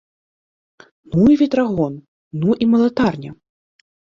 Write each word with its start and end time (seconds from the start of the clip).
Ну 1.19 1.27
і 1.35 1.37
ветрагон, 1.43 1.93
ну 2.45 2.49
і 2.65 2.71
малатарня! 2.73 3.31